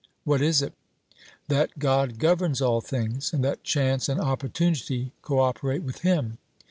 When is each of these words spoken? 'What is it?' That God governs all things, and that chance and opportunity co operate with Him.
'What 0.23 0.41
is 0.41 0.63
it?' 0.63 0.73
That 1.47 1.77
God 1.77 2.17
governs 2.17 2.59
all 2.59 2.81
things, 2.81 3.33
and 3.33 3.43
that 3.43 3.63
chance 3.63 4.09
and 4.09 4.19
opportunity 4.19 5.11
co 5.21 5.37
operate 5.41 5.83
with 5.83 5.99
Him. 5.99 6.39